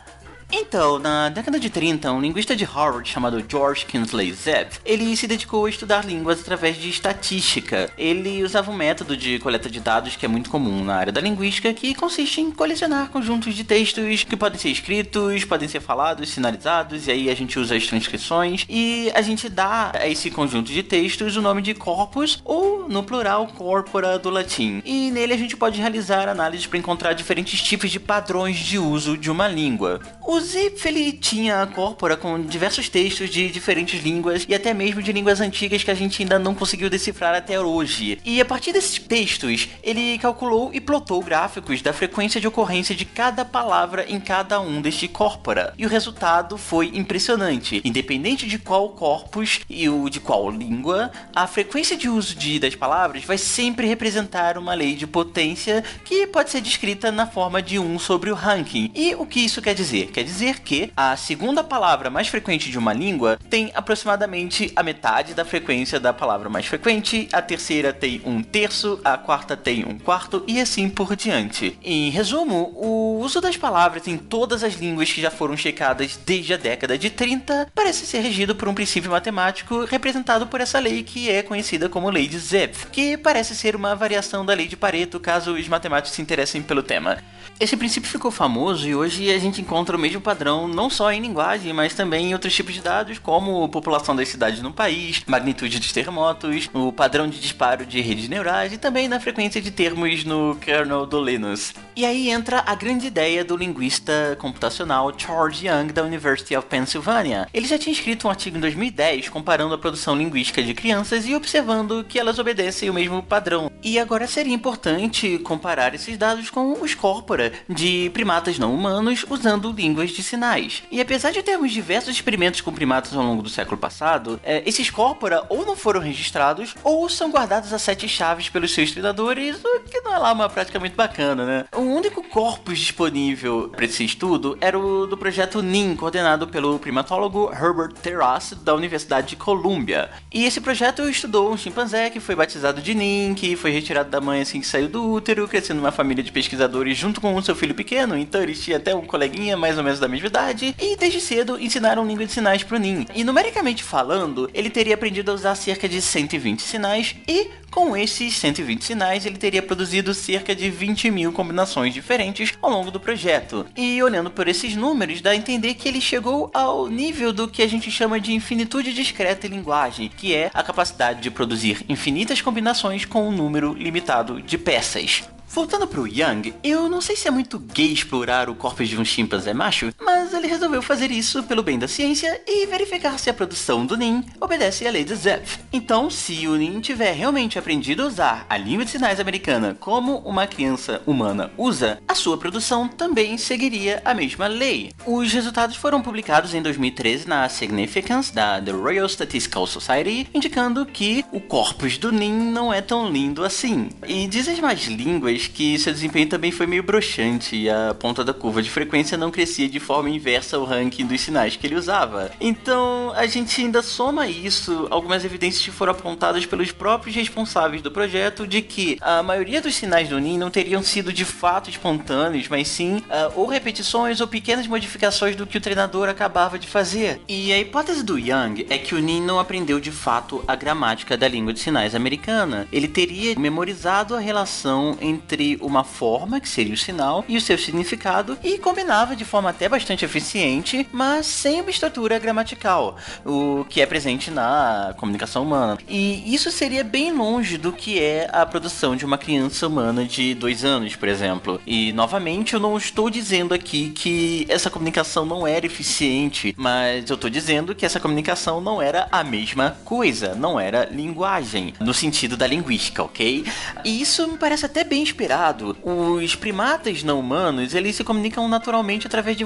Então, 0.50 0.98
na 0.98 1.28
década 1.28 1.60
de 1.60 1.70
30, 1.70 2.10
um 2.14 2.22
linguista 2.22 2.56
de 2.56 2.64
Harvard 2.64 3.08
chamado 3.08 3.44
George 3.48 3.86
Kingsley 3.86 4.32
Zepp, 4.32 4.78
ele 4.86 5.16
se 5.18 5.28
dedicou 5.28 5.66
a 5.66 5.70
estudar 5.70 6.06
línguas 6.06 6.40
através 6.40 6.78
de 6.78 6.90
estatística. 6.90 7.92
Ele 7.98 8.44
usava 8.44 8.72
um 8.72 8.76
método 8.76 9.18
de 9.18 9.40
coleta 9.40 9.70
de 9.70 9.82
dados 9.82 10.16
que 10.16 10.26
é 10.26 10.30
muito 10.30 10.50
comum 10.50 10.86
na 10.86 10.96
área 10.96 11.12
da 11.12 11.20
linguística, 11.20 11.74
que 11.74 11.94
consiste 11.94 12.40
em 12.40 12.50
colecionar 12.50 13.10
conjuntos 13.10 13.54
de 13.56 13.66
textos 13.66 14.24
que 14.24 14.38
podem 14.38 14.58
ser 14.58 14.70
escritos, 14.70 15.44
podem 15.44 15.68
ser 15.68 15.82
falados, 15.82 16.30
sinalizados, 16.30 17.08
e 17.08 17.12
aí 17.12 17.30
a 17.30 17.36
gente 17.36 17.60
usa 17.60 17.76
as 17.76 17.86
transcrições 17.86 18.66
e 18.70 19.12
a 19.14 19.22
gente 19.22 19.50
dá 19.50 19.92
a 19.94 20.08
esse 20.08 20.32
conjunto 20.32 20.72
de 20.72 20.82
textos 20.82 21.36
o 21.36 21.42
nome 21.42 21.62
de 21.62 21.74
corpus 21.74 22.42
ou, 22.46 22.88
no 22.88 23.04
plural, 23.04 23.48
corpora 23.48 24.18
do 24.18 24.30
latim. 24.30 24.82
E 24.86 25.12
nele 25.12 25.34
a 25.34 25.38
gente 25.38 25.58
pode 25.58 25.82
realizar 25.82 26.30
análises 26.30 26.66
para 26.66 26.80
encontrar 26.80 27.12
diferentes 27.12 27.62
tipos 27.62 27.92
de 27.92 28.00
padrões 28.00 28.56
de 28.56 28.80
uso 28.80 29.18
de 29.18 29.30
uma 29.30 29.48
língua. 29.48 30.00
O 30.26 30.37
Zipf 30.40 30.86
ele 30.86 31.12
tinha 31.12 31.62
a 31.62 31.68
corpora 31.68 32.18
com 32.18 32.40
diversos 32.42 32.90
textos 32.90 33.30
de 33.30 33.50
diferentes 33.50 34.02
línguas 34.04 34.46
e 34.48 34.56
até 34.56 34.74
mesmo 34.74 35.02
de 35.02 35.12
línguas 35.12 35.42
antigas 35.42 35.84
que 35.84 35.92
a 35.92 35.96
gente 35.96 36.22
ainda 36.22 36.40
não 36.40 36.56
conseguiu 36.56 36.90
decifrar 36.90 37.36
até 37.36 37.60
hoje. 37.60 38.20
E 38.26 38.40
a 38.42 38.46
partir 38.46 38.74
desses 38.74 39.00
textos, 39.00 39.70
ele 39.84 40.18
calculou 40.18 40.72
e 40.74 40.80
plotou 40.80 41.22
gráficos 41.22 41.82
da 41.82 41.94
frequência 41.94 42.40
de 42.40 42.48
ocorrência 42.48 42.96
de 42.96 43.06
cada 43.06 43.44
palavra 43.44 44.06
em 44.08 44.20
cada 44.20 44.60
um 44.60 44.82
deste 44.82 45.08
corpora. 45.08 45.74
E 45.78 45.86
o 45.86 45.90
resultado 45.90 46.58
foi 46.58 46.92
impressionante. 46.94 47.82
Independente 47.84 48.48
de 48.48 48.60
qual 48.60 48.90
corpus 48.90 49.62
e 49.70 49.90
o 49.90 50.10
de 50.10 50.20
qual 50.20 50.50
língua, 50.50 51.12
a 51.36 51.48
frequência 51.48 51.98
de 51.98 52.10
uso 52.10 52.36
de, 52.36 52.60
das 52.60 52.76
palavras 52.76 53.24
vai 53.24 53.38
sempre 53.38 53.88
representar 53.88 54.58
uma 54.58 54.74
lei 54.74 54.96
de 54.96 55.08
potência 55.08 55.84
que 56.04 56.28
pode 56.28 56.50
ser 56.50 56.62
descrita 56.62 57.12
na 57.12 57.26
forma 57.26 57.62
de 57.62 57.80
1 57.80 58.00
sobre 58.00 58.32
o 58.32 58.36
ranking. 58.36 58.92
E 58.94 59.16
o 59.16 59.26
que 59.26 59.40
isso 59.40 59.62
quer 59.62 59.74
dizer? 59.74 60.08
Quer 60.12 60.24
dizer 60.28 60.60
que 60.60 60.92
a 60.96 61.16
segunda 61.16 61.64
palavra 61.64 62.10
mais 62.10 62.28
frequente 62.28 62.70
de 62.70 62.78
uma 62.78 62.92
língua 62.92 63.40
tem 63.50 63.72
aproximadamente 63.74 64.72
a 64.76 64.84
metade 64.84 65.34
da 65.34 65.46
frequência 65.46 66.00
da 66.00 66.12
palavra 66.12 66.50
mais 66.50 66.66
frequente, 66.66 67.30
a 67.32 67.42
terceira 67.42 67.94
tem 67.94 68.22
um 68.26 68.44
terço, 68.44 69.00
a 69.06 69.18
quarta 69.18 69.56
tem 69.56 69.86
um 69.86 69.98
quarto 69.98 70.44
e 70.46 70.60
assim 70.60 70.90
por 70.90 71.16
diante. 71.16 71.80
Em 71.82 72.10
resumo, 72.10 72.74
o 72.76 73.20
uso 73.22 73.40
das 73.40 73.56
palavras 73.56 74.08
em 74.08 74.18
todas 74.18 74.64
as 74.64 74.74
línguas 74.74 75.12
que 75.12 75.22
já 75.22 75.32
foram 75.32 75.56
checadas 75.56 76.20
desde 76.26 76.54
a 76.54 76.58
década 76.58 76.98
de 76.98 77.10
30 77.10 77.72
parece 77.74 78.06
ser 78.06 78.20
regido 78.20 78.54
por 78.54 78.68
um 78.68 78.74
princípio 78.74 79.10
matemático 79.10 79.86
representado 79.86 80.48
por 80.48 80.60
essa 80.60 80.78
lei 80.80 81.04
que 81.04 81.30
é 81.30 81.42
conhecida 81.42 81.88
como 81.88 82.10
lei 82.10 82.28
de 82.28 82.38
Zepf, 82.38 82.88
que 82.92 83.18
parece 83.18 83.56
ser 83.56 83.76
uma 83.76 83.96
variação 83.96 84.46
da 84.46 84.54
lei 84.54 84.68
de 84.68 84.76
Pareto 84.76 85.20
caso 85.20 85.54
os 85.54 85.68
matemáticos 85.70 86.16
se 86.16 86.22
interessem 86.22 86.62
pelo 86.62 86.84
tema. 86.84 87.18
Esse 87.60 87.76
princípio 87.76 88.10
ficou 88.10 88.30
famoso 88.30 88.88
e 88.88 88.94
hoje 88.94 89.32
a 89.32 89.40
gente 89.40 89.62
encontra 89.62 89.98
o 89.98 90.00
mesmo 90.00 90.17
padrão 90.22 90.68
não 90.68 90.90
só 90.90 91.12
em 91.12 91.22
linguagem, 91.22 91.74
mas 91.74 91.94
também 91.94 92.28
em 92.28 92.34
outros 92.34 92.54
tipos 92.54 92.74
de 92.74 92.82
dados, 92.82 93.20
como 93.20 93.68
população 93.70 94.16
das 94.16 94.28
cidades 94.28 94.62
no 94.62 94.74
país, 94.74 95.22
magnitude 95.26 95.80
dos 95.80 95.92
terremotos, 95.92 96.70
o 96.74 96.92
padrão 96.92 97.28
de 97.28 97.40
disparo 97.40 97.86
de 97.86 98.02
redes 98.02 98.28
neurais 98.28 98.74
e 98.74 98.78
também 98.78 99.08
na 99.08 99.20
frequência 99.20 99.62
de 99.62 99.72
termos 99.72 100.24
no 100.24 100.56
kernel 100.56 101.06
do 101.06 101.24
Linux. 101.24 101.74
E 101.96 102.06
aí 102.06 102.30
entra 102.30 102.64
a 102.66 102.76
grande 102.76 103.08
ideia 103.08 103.44
do 103.44 103.58
linguista 103.58 104.38
computacional 104.40 105.12
George 105.18 105.68
Young 105.68 105.88
da 105.88 106.04
University 106.04 106.56
of 106.56 106.68
Pennsylvania. 106.68 107.48
Ele 107.54 107.68
já 107.68 107.78
tinha 107.78 107.94
escrito 107.94 108.28
um 108.28 108.30
artigo 108.30 108.58
em 108.58 108.62
2010 108.62 109.30
comparando 109.30 109.74
a 109.74 109.78
produção 109.78 110.16
linguística 110.16 110.62
de 110.62 110.74
crianças 110.74 111.26
e 111.26 111.36
observando 111.36 112.06
que 112.08 112.20
elas 112.20 112.40
obedecem 112.40 112.90
o 112.90 112.94
mesmo 112.94 113.24
padrão. 113.24 113.72
E 113.84 114.00
agora 114.00 114.28
seria 114.28 114.54
importante 114.54 115.38
comparar 115.40 115.94
esses 115.96 116.18
dados 116.18 116.50
com 116.50 116.82
os 116.82 116.94
corpora 116.94 117.52
de 117.68 118.10
primatas 118.14 118.60
não 118.60 118.74
humanos 118.74 119.26
usando 119.30 119.72
línguas 119.72 120.07
de 120.12 120.24
sinais. 120.24 120.84
E 120.92 121.00
apesar 121.00 121.32
de 121.32 121.44
termos 121.44 121.72
diversos 121.72 122.16
experimentos 122.16 122.62
com 122.62 122.74
primatas 122.74 123.14
ao 123.14 123.24
longo 123.24 123.42
do 123.42 123.50
século 123.50 123.78
passado, 123.78 124.40
é, 124.44 124.64
esses 124.66 124.90
corpora 124.90 125.46
ou 125.50 125.66
não 125.66 125.76
foram 125.76 126.00
registrados 126.00 126.76
ou 126.84 127.08
são 127.10 127.32
guardados 127.32 127.74
a 127.74 127.80
sete 127.80 128.08
chaves 128.08 128.50
pelos 128.50 128.74
seus 128.74 128.92
treinadores, 128.92 129.58
o 129.64 129.80
que 129.82 129.97
não 130.08 130.16
é 130.16 130.18
lá 130.18 130.32
uma 130.32 130.48
prática 130.48 130.80
muito 130.80 130.96
bacana, 130.96 131.46
né? 131.46 131.66
O 131.76 131.82
único 131.82 132.24
corpus 132.24 132.80
disponível 132.80 133.70
para 133.76 133.84
esse 133.84 134.06
estudo 134.06 134.58
era 134.62 134.80
o 134.80 135.06
do 135.06 135.18
projeto 135.18 135.62
NIM, 135.62 135.98
coordenado 135.98 136.48
pelo 136.48 136.80
primatólogo 136.80 137.52
Herbert 137.52 137.94
Terrace 138.02 138.56
da 138.56 138.74
Universidade 138.74 139.28
de 139.28 139.36
Columbia. 139.36 140.10
E 140.34 140.46
esse 140.46 140.62
projeto 140.62 141.10
estudou 141.10 141.52
um 141.52 141.58
chimpanzé 141.58 142.10
que 142.10 142.22
foi 142.22 142.36
batizado 142.36 142.82
de 142.82 142.96
NIM, 142.96 143.34
que 143.36 143.58
foi 143.58 143.72
retirado 143.72 144.10
da 144.10 144.22
mãe 144.22 144.42
assim 144.42 144.62
que 144.62 144.68
saiu 144.68 144.88
do 144.88 145.12
útero, 145.12 145.48
crescendo 145.48 145.82
numa 145.82 145.92
família 145.92 146.24
de 146.24 146.32
pesquisadores 146.32 146.98
junto 146.98 147.20
com 147.20 147.36
o 147.36 147.44
seu 147.44 147.56
filho 147.56 147.76
pequeno, 147.76 148.18
então 148.18 148.42
eles 148.42 148.64
tinham 148.64 148.78
até 148.78 148.96
um 148.96 149.06
coleguinha 149.06 149.58
mais 149.58 149.78
ou 149.78 149.84
menos 149.84 150.00
da 150.00 150.08
mesma 150.08 150.28
idade, 150.28 150.74
e 150.80 150.96
desde 150.96 151.20
cedo 151.20 151.60
ensinaram 151.60 152.06
língua 152.06 152.26
de 152.26 152.32
sinais 152.32 152.64
pro 152.64 152.78
Nin. 152.78 153.06
E 153.14 153.24
numericamente 153.26 153.84
falando, 153.84 154.50
ele 154.54 154.70
teria 154.70 154.96
aprendido 154.96 155.32
a 155.32 155.34
usar 155.34 155.56
cerca 155.56 155.90
de 155.90 156.02
120 156.02 156.62
sinais, 156.62 157.16
e 157.28 157.50
com 157.72 157.96
esses 157.96 158.36
120 158.38 158.84
sinais 158.84 159.26
ele 159.26 159.38
teria 159.38 159.62
produzido 159.62 160.14
cerca 160.14 160.56
de 160.56 160.70
20 160.70 161.12
mil 161.12 161.32
combinações 161.32 161.94
diferentes 161.94 162.54
ao 162.62 162.70
longo 162.70 162.92
do 162.92 163.00
projeto. 163.00 163.66
E 163.76 164.02
olhando 164.02 164.32
por 164.32 164.48
esses 164.48 164.76
números, 164.76 165.22
dá 165.22 165.32
a 165.32 165.36
entender 165.36 165.74
que 165.76 165.88
ele 165.88 166.02
chegou 166.02 166.50
ao 166.54 166.88
nível 166.88 167.32
do 167.32 167.48
que 167.48 167.62
a 167.62 167.68
gente 167.68 167.92
chama 167.92 168.20
de 168.20 168.34
infinitude 168.34 168.94
discreta 168.94 169.48
em 169.48 169.52
linguagem, 169.52 170.10
que 170.10 170.34
é 170.34 170.50
a 170.54 170.64
capacidade 170.64 171.22
de 171.22 171.32
produzir 171.32 171.86
infinitas 171.88 172.42
combinações 172.42 173.06
com 173.06 173.28
um 173.28 173.32
número 173.32 173.74
limitado 173.74 174.42
de 174.42 174.58
peças. 174.58 175.24
Voltando 175.50 175.88
pro 175.88 176.06
Young, 176.06 176.54
eu 176.64 176.90
não 176.90 177.02
sei 177.02 177.16
se 177.16 177.28
é 177.28 177.32
muito 177.32 177.58
gay 177.58 177.92
explorar 177.92 178.50
o 178.50 178.56
corpo 178.56 178.84
de 178.84 178.98
um 178.98 179.06
chimpanzé 179.06 179.54
macho, 179.54 179.94
mas 180.00 180.17
ele 180.34 180.48
resolveu 180.48 180.82
fazer 180.82 181.12
isso 181.12 181.44
pelo 181.44 181.64
bem 181.64 181.78
da 181.78 181.88
ciência 181.88 182.42
e 182.48 182.66
verificar 182.66 183.18
se 183.18 183.30
a 183.30 183.34
produção 183.34 183.86
do 183.86 183.98
Nin 183.98 184.24
obedece 184.40 184.88
à 184.88 184.92
lei 184.92 185.04
de 185.04 185.16
Zepf. 185.16 185.60
Então, 185.72 186.10
se 186.10 186.48
o 186.48 186.56
Nin 186.56 186.80
tiver 186.80 187.12
realmente 187.12 187.60
aprendido 187.60 188.04
a 188.04 188.08
usar 188.08 188.46
a 188.50 188.58
língua 188.58 188.86
de 188.86 188.92
sinais 188.92 189.20
americana 189.20 189.76
como 189.80 190.18
uma 190.20 190.48
criança 190.48 191.02
humana 191.06 191.52
usa, 191.58 192.00
a 192.08 192.16
sua 192.16 192.38
produção 192.38 192.88
também 192.88 193.38
seguiria 193.38 194.02
a 194.04 194.14
mesma 194.14 194.48
lei. 194.48 194.92
Os 195.06 195.32
resultados 195.32 195.76
foram 195.76 196.02
publicados 196.02 196.54
em 196.54 196.62
2013 196.62 197.28
na 197.28 197.48
Significance 197.50 198.34
da 198.34 198.62
The 198.62 198.72
Royal 198.72 199.08
Statistical 199.08 199.68
Society, 199.68 200.28
indicando 200.34 200.86
que 200.86 201.24
o 201.32 201.40
corpus 201.40 201.98
do 201.98 202.12
Nin 202.12 202.52
não 202.52 202.74
é 202.74 202.82
tão 202.82 203.10
lindo 203.10 203.44
assim. 203.44 203.90
E 204.08 204.28
diz 204.28 204.48
as 204.48 204.60
mais 204.60 204.86
línguas 204.86 205.48
que 205.48 205.78
seu 205.80 205.94
desempenho 205.94 206.28
também 206.28 206.52
foi 206.52 206.68
meio 206.68 206.84
broxante 206.84 207.56
e 207.56 207.70
a 207.70 207.96
ponta 207.98 208.24
da 208.24 208.34
curva 208.34 208.62
de 208.62 208.70
frequência 208.70 209.18
não 209.18 209.32
crescia 209.32 209.70
de 209.70 209.80
forma 209.80 210.10
inversa 210.18 210.58
ao 210.58 210.66
ranking 210.66 211.06
dos 211.06 211.22
sinais 211.22 211.56
que 211.56 211.66
ele 211.66 211.76
usava. 211.76 212.32
Então 212.40 213.14
a 213.16 213.26
gente 213.26 213.62
ainda 213.62 213.82
soma 213.82 214.28
isso 214.28 214.88
algumas 214.90 215.24
evidências 215.24 215.64
que 215.64 215.72
foram 215.72 215.92
apontadas 215.92 216.46
pelos 216.46 216.72
próprios 216.72 217.16
responsáveis 217.16 217.82
do 217.82 217.92
projeto 217.92 218.46
de 218.46 218.62
que 218.62 218.98
a 219.02 219.24
maioria 219.24 219.62
dos 219.62 219.76
sinais 219.76 220.10
do 220.10 220.20
NIM 220.20 220.38
não 220.38 220.50
teriam 220.50 220.84
sido 220.84 221.14
de 221.14 221.26
fato 221.26 221.70
espontâneos, 221.70 222.48
mas 222.48 222.68
sim 222.68 222.98
uh, 222.98 223.34
ou 223.36 223.46
repetições 223.46 224.20
ou 224.20 224.28
pequenas 224.28 224.68
modificações 224.68 225.36
do 225.36 225.48
que 225.48 225.58
o 225.58 225.62
treinador 225.62 226.10
acabava 226.10 226.60
de 226.60 226.68
fazer. 226.68 227.22
E 227.28 227.54
a 227.54 227.60
hipótese 227.60 228.04
do 228.04 228.18
Young 228.18 228.66
é 228.70 228.78
que 228.78 228.96
o 228.96 229.00
NIM 229.00 229.22
não 229.22 229.40
aprendeu 229.40 229.80
de 229.80 229.92
fato 229.92 230.44
a 230.48 230.56
gramática 230.56 231.18
da 231.18 231.28
língua 231.28 231.54
de 231.54 231.60
sinais 231.60 231.96
americana. 231.96 232.68
Ele 232.72 232.88
teria 232.88 233.38
memorizado 233.40 234.16
a 234.16 234.20
relação 234.20 234.98
entre 235.02 235.58
uma 235.62 235.84
forma, 235.84 236.40
que 236.40 236.50
seria 236.50 236.74
o 236.74 236.78
sinal, 236.78 237.24
e 237.28 237.38
o 237.38 237.42
seu 237.42 237.58
significado, 237.58 238.38
e 238.44 238.58
combinava 238.58 239.16
de 239.16 239.26
forma 239.26 239.50
até 239.50 239.70
bastante 239.70 240.06
eficiente, 240.08 240.88
mas 240.92 241.26
sem 241.26 241.62
uma 241.62 241.70
estrutura 241.70 242.18
gramatical, 242.18 242.96
o 243.26 243.66
que 243.70 243.82
é 243.82 243.86
presente 243.86 244.32
na 244.32 244.94
comunicação 244.98 245.44
humana. 245.44 245.78
E 245.88 246.34
isso 246.34 246.52
seria 246.52 246.84
bem 246.84 247.12
longe 247.12 247.58
do 247.58 247.72
que 247.72 248.00
é 248.00 248.30
a 248.32 248.46
produção 248.46 248.96
de 248.96 249.06
uma 249.06 249.18
criança 249.18 249.68
humana 249.68 250.06
de 250.06 250.34
dois 250.34 250.66
anos, 250.66 250.96
por 250.96 251.08
exemplo. 251.08 251.62
E 251.66 251.92
novamente, 251.94 252.54
eu 252.54 252.60
não 252.60 252.78
estou 252.78 253.10
dizendo 253.10 253.54
aqui 253.54 253.90
que 253.90 254.46
essa 254.50 254.70
comunicação 254.70 255.26
não 255.26 255.46
era 255.46 255.66
eficiente, 255.66 256.56
mas 256.58 257.10
eu 257.10 257.16
estou 257.16 257.30
dizendo 257.30 257.76
que 257.76 257.86
essa 257.86 258.00
comunicação 258.00 258.60
não 258.62 258.82
era 258.82 259.08
a 259.12 259.24
mesma 259.24 259.78
coisa, 259.86 260.34
não 260.36 260.60
era 260.60 260.86
linguagem, 260.86 261.74
no 261.80 261.94
sentido 261.94 262.38
da 262.38 262.48
linguística, 262.48 263.04
ok? 263.04 263.46
E 263.84 264.02
isso 264.02 264.28
me 264.28 264.38
parece 264.38 264.66
até 264.66 264.84
bem 264.84 265.04
esperado, 265.04 265.78
os 265.84 266.36
primatas 266.36 267.04
não 267.04 267.20
humanos, 267.20 267.74
eles 267.74 267.96
se 267.96 268.04
comunicam 268.04 268.48
naturalmente 268.48 269.08
através 269.08 269.36
de 269.38 269.44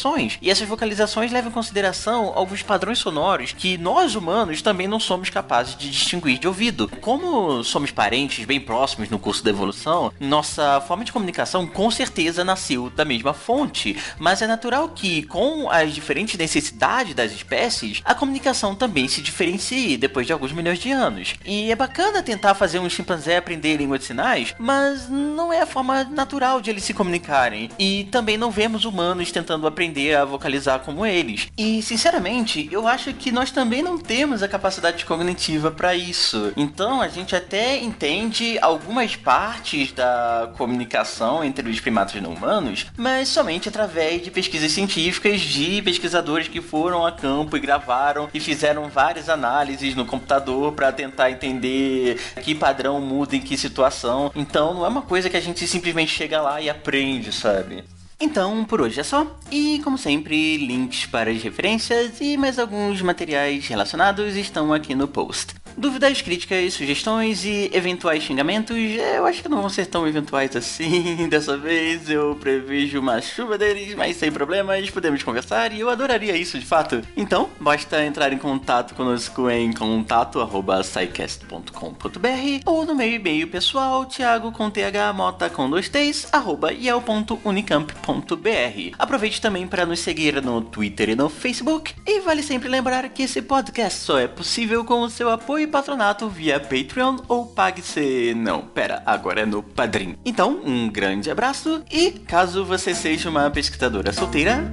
vocalizações. 0.00 0.38
E 0.40 0.50
essas 0.50 0.66
vocalizações 0.66 1.32
levam 1.32 1.50
em 1.50 1.54
consideração 1.54 2.32
alguns 2.34 2.62
padrões 2.62 2.98
sonoros 2.98 3.52
que 3.52 3.76
nós 3.76 4.14
humanos 4.14 4.62
também 4.62 4.88
não 4.88 4.98
somos 4.98 5.30
capazes 5.30 5.76
de 5.76 5.90
distinguir 5.90 6.38
de 6.38 6.48
ouvido. 6.48 6.88
Como 7.00 7.62
somos 7.62 7.90
parentes 7.90 8.44
bem 8.44 8.60
próximos 8.60 9.10
no 9.10 9.18
curso 9.18 9.44
da 9.44 9.50
evolução, 9.50 10.12
nossa 10.18 10.80
forma 10.80 11.04
de 11.04 11.12
comunicação 11.12 11.66
com 11.66 11.90
certeza 11.90 12.44
nasceu 12.44 12.90
da 12.90 13.04
mesma 13.04 13.34
fonte, 13.34 13.96
mas 14.18 14.42
é 14.42 14.46
natural 14.46 14.88
que 14.88 15.22
com 15.24 15.68
as 15.70 15.94
diferentes 15.94 16.38
necessidades 16.38 17.14
das 17.14 17.32
espécies, 17.32 18.00
a 18.04 18.14
comunicação 18.14 18.74
também 18.74 19.08
se 19.08 19.20
diferencie 19.20 19.96
depois 19.96 20.26
de 20.26 20.32
alguns 20.32 20.52
milhões 20.52 20.78
de 20.78 20.90
anos. 20.90 21.34
E 21.44 21.70
é 21.70 21.76
bacana 21.76 22.22
tentar 22.22 22.54
fazer 22.54 22.78
um 22.78 22.88
chimpanzé 22.88 23.36
aprender 23.36 23.76
língua 23.76 23.98
de 23.98 24.04
sinais, 24.04 24.54
mas 24.58 25.08
não 25.08 25.52
é 25.52 25.60
a 25.60 25.66
forma 25.66 26.04
natural 26.04 26.60
de 26.60 26.70
eles 26.70 26.84
se 26.84 26.94
comunicarem. 26.94 27.70
E 27.78 28.04
também 28.10 28.36
não 28.36 28.50
vemos 28.50 28.84
humanos 28.84 29.30
tentando 29.30 29.66
aprender 29.80 30.14
a 30.14 30.26
vocalizar 30.26 30.80
como 30.80 31.06
eles. 31.06 31.48
E, 31.56 31.80
sinceramente, 31.80 32.68
eu 32.70 32.86
acho 32.86 33.14
que 33.14 33.32
nós 33.32 33.50
também 33.50 33.82
não 33.82 33.96
temos 33.96 34.42
a 34.42 34.48
capacidade 34.48 35.06
cognitiva 35.06 35.70
para 35.70 35.94
isso. 35.94 36.52
Então, 36.54 37.00
a 37.00 37.08
gente 37.08 37.34
até 37.34 37.78
entende 37.78 38.58
algumas 38.60 39.16
partes 39.16 39.92
da 39.92 40.52
comunicação 40.58 41.42
entre 41.42 41.66
os 41.66 41.80
primatas 41.80 42.20
não 42.20 42.34
humanos, 42.34 42.88
mas 42.94 43.28
somente 43.28 43.70
através 43.70 44.22
de 44.22 44.30
pesquisas 44.30 44.70
científicas 44.70 45.40
de 45.40 45.80
pesquisadores 45.80 46.46
que 46.46 46.60
foram 46.60 47.06
a 47.06 47.12
campo 47.12 47.56
e 47.56 47.60
gravaram 47.60 48.28
e 48.34 48.38
fizeram 48.38 48.86
várias 48.90 49.30
análises 49.30 49.94
no 49.94 50.04
computador 50.04 50.74
para 50.74 50.92
tentar 50.92 51.30
entender 51.30 52.20
que 52.42 52.54
padrão 52.54 53.00
muda 53.00 53.34
em 53.34 53.40
que 53.40 53.56
situação. 53.56 54.30
Então, 54.36 54.74
não 54.74 54.84
é 54.84 54.88
uma 54.88 55.02
coisa 55.02 55.30
que 55.30 55.38
a 55.38 55.40
gente 55.40 55.66
simplesmente 55.66 56.12
chega 56.12 56.42
lá 56.42 56.60
e 56.60 56.68
aprende, 56.68 57.32
sabe? 57.32 57.82
Então, 58.20 58.64
por 58.66 58.82
hoje 58.82 59.00
é 59.00 59.02
só. 59.02 59.26
E, 59.50 59.80
como 59.82 59.96
sempre, 59.96 60.58
links 60.58 61.06
para 61.06 61.30
as 61.30 61.42
referências 61.42 62.20
e 62.20 62.36
mais 62.36 62.58
alguns 62.58 63.00
materiais 63.00 63.66
relacionados 63.66 64.36
estão 64.36 64.72
aqui 64.74 64.94
no 64.94 65.08
post. 65.08 65.54
Dúvidas, 65.80 66.20
críticas, 66.20 66.74
sugestões 66.74 67.42
e 67.42 67.70
eventuais 67.72 68.22
xingamentos, 68.22 68.76
eu 68.76 69.24
acho 69.24 69.42
que 69.42 69.48
não 69.48 69.62
vão 69.62 69.70
ser 69.70 69.86
tão 69.86 70.06
eventuais 70.06 70.54
assim. 70.54 71.16
Dessa 71.30 71.56
vez 71.56 72.10
eu 72.10 72.36
prevejo 72.38 73.00
uma 73.00 73.22
chuva 73.22 73.56
deles, 73.56 73.94
mas 73.94 74.18
sem 74.18 74.30
problemas, 74.30 74.90
podemos 74.90 75.22
conversar 75.22 75.72
e 75.72 75.80
eu 75.80 75.88
adoraria 75.88 76.36
isso 76.36 76.58
de 76.58 76.66
fato. 76.66 77.00
Então, 77.16 77.48
basta 77.58 78.04
entrar 78.04 78.30
em 78.30 78.36
contato 78.36 78.94
conosco 78.94 79.48
em 79.48 79.72
contato.sicast.com.br 79.72 82.60
ou 82.66 82.84
no 82.84 82.94
meu 82.94 83.08
e-mail 83.08 83.48
pessoal, 83.48 84.04
thiago 84.04 84.52
com 84.52 84.68
th 84.68 84.82
mota 85.14 85.48
com 85.48 85.70
dois 85.70 85.88
t's, 85.88 86.28
arroba 86.30 86.74
yel.unicamp.br. 86.74 88.96
Aproveite 88.98 89.40
também 89.40 89.66
para 89.66 89.86
nos 89.86 90.00
seguir 90.00 90.42
no 90.42 90.60
Twitter 90.60 91.08
e 91.08 91.16
no 91.16 91.30
Facebook. 91.30 91.94
E 92.06 92.20
vale 92.20 92.42
sempre 92.42 92.68
lembrar 92.68 93.08
que 93.08 93.22
esse 93.22 93.40
podcast 93.40 94.00
só 94.00 94.18
é 94.18 94.28
possível 94.28 94.84
com 94.84 95.00
o 95.00 95.08
seu 95.08 95.30
apoio 95.30 95.69
patronato 95.70 96.28
via 96.28 96.60
Patreon 96.60 97.18
ou 97.28 97.46
pague-se. 97.46 98.34
Não, 98.34 98.62
pera, 98.62 99.02
agora 99.06 99.40
é 99.40 99.46
no 99.46 99.62
Padrim. 99.62 100.16
Então, 100.24 100.60
um 100.64 100.88
grande 100.88 101.30
abraço 101.30 101.82
e 101.90 102.10
caso 102.10 102.64
você 102.64 102.94
seja 102.94 103.30
uma 103.30 103.50
pesquisadora 103.50 104.12
solteira. 104.12 104.72